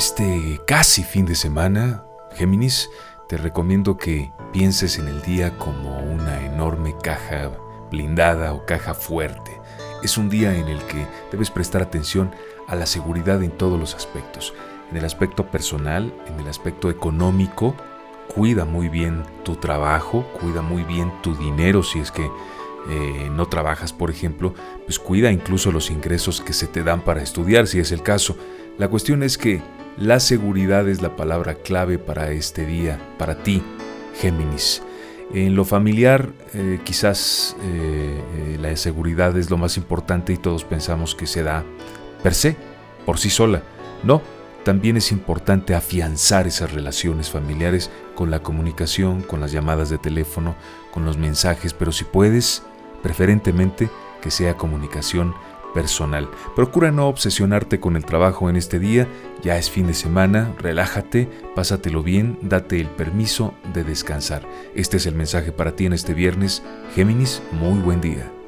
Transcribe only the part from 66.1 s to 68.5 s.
viernes. Géminis, muy buen día.